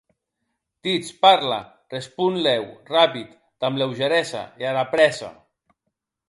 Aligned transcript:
Ditz, 0.85 1.09
parla, 1.25 1.59
respon, 1.95 2.39
lèu, 2.47 2.65
rapid, 2.95 3.37
damb 3.61 3.79
leugeresa 3.83 4.43
e 4.61 4.71
ara 4.71 4.83
prèssa. 4.95 5.29